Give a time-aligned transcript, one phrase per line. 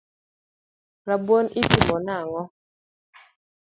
[1.07, 2.41] Rabuon ipimo nang’o?